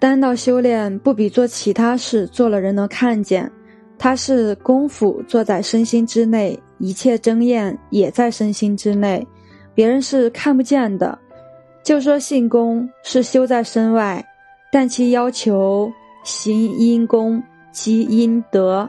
[0.00, 3.50] 单道修炼不比做其他事做了人能看见，
[3.98, 9.26] 它是功夫做在身心之内，一切争艳也在身心之内，
[9.74, 11.18] 别人是看不见的。
[11.82, 14.24] 就说性功是修在身外，
[14.70, 15.90] 但其要求
[16.22, 17.42] 行阴功
[17.72, 18.88] 积阴德，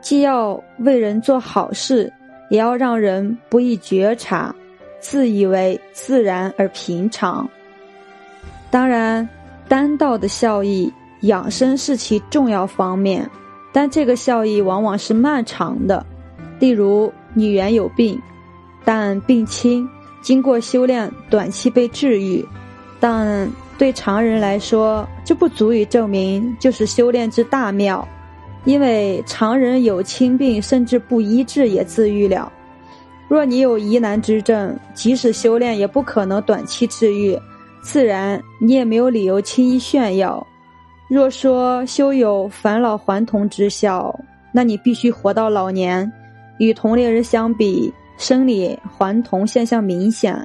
[0.00, 2.10] 既要为人做好事，
[2.48, 4.54] 也要让人不易觉察，
[5.00, 7.46] 自以为自然而平常。
[8.70, 9.28] 当然。
[9.68, 13.28] 丹道的效益，养生是其重要方面，
[13.72, 16.04] 但这个效益往往是漫长的。
[16.58, 18.20] 例如，你原有病，
[18.84, 19.88] 但病轻，
[20.22, 22.46] 经过修炼，短期被治愈，
[23.00, 28.06] 但对常人来说，这不足以证明就是修炼之大妙，
[28.64, 32.50] 因为常人有轻病，甚至不医治也自愈了。
[33.28, 37.36] 若你有疑难之症，即使修炼，也不可能短期治愈。
[37.86, 40.44] 自然，你也没有理由轻易炫耀。
[41.08, 44.12] 若说修有返老还童之效，
[44.50, 46.12] 那你必须活到老年，
[46.58, 50.36] 与同龄人相比，生理还童现象明显，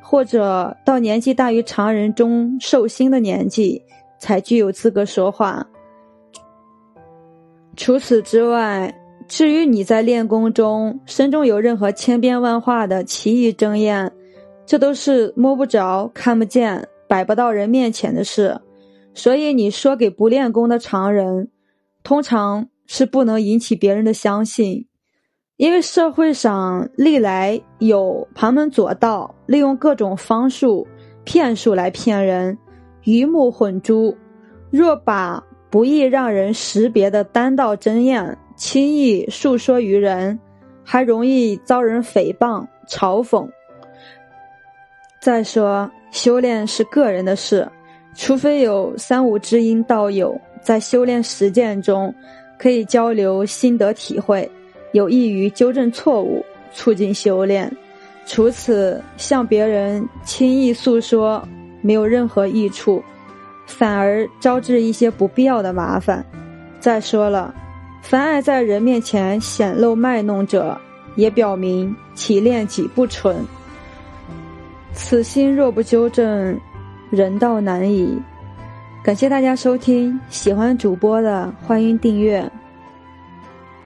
[0.00, 3.82] 或者到年纪大于常人中寿星的年纪，
[4.18, 5.66] 才具有资格说话。
[7.76, 8.92] 除此之外，
[9.28, 14.10] 至于你在练功中身中有任何千变万化的奇异争艳，
[14.70, 18.60] 这都是摸不着、看不见、摆不到人面前的事，
[19.14, 21.50] 所以你说给不练功的常人，
[22.04, 24.86] 通常是不能引起别人的相信，
[25.56, 30.86] 因为社会上历来有旁门左道，利用各种方术、
[31.24, 32.56] 骗术来骗人，
[33.02, 34.16] 鱼目混珠。
[34.70, 40.38] 若把不易让人识别的单道真验轻易诉说于人，
[40.84, 43.50] 还容易遭人诽谤、嘲讽。
[45.20, 47.68] 再说，修炼是个人的事，
[48.14, 52.12] 除非有三五知音道友在修炼实践中
[52.58, 54.50] 可以交流心得体会，
[54.92, 57.70] 有益于纠正错误、促进修炼。
[58.24, 61.46] 除此，向别人轻易诉说
[61.82, 63.02] 没有任何益处，
[63.66, 66.24] 反而招致一些不必要的麻烦。
[66.78, 67.54] 再说了，
[68.00, 70.80] 凡爱在人面前显露卖弄者，
[71.14, 73.36] 也表明其练己不纯。
[74.92, 76.58] 此心若不纠正，
[77.10, 78.20] 人道难矣。
[79.02, 82.50] 感谢大家收听，喜欢主播的欢迎订阅。